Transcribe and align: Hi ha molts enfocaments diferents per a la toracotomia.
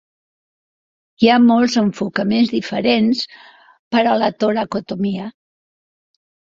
Hi 1.25 1.29
ha 1.33 1.35
molts 1.43 1.75
enfocaments 1.83 2.55
diferents 2.55 3.23
per 3.97 4.05
a 4.05 4.19
la 4.25 4.35
toracotomia. 4.45 5.33